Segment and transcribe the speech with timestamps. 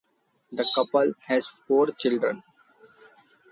[0.51, 2.41] The couple has four children.